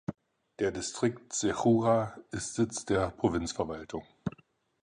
Der 0.57 0.71
Distrikt 0.71 1.31
Sechura 1.31 2.17
ist 2.31 2.55
Sitz 2.55 2.85
der 2.85 3.11
Provinzverwaltung. 3.11 4.03